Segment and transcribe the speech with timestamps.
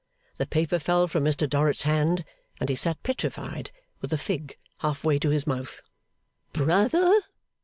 [0.37, 2.25] The paper fell from Mr Dorrit's hand,
[2.59, 3.69] and he sat petrified,
[4.01, 5.83] with a fig half way to his mouth.
[6.53, 7.13] 'Brother!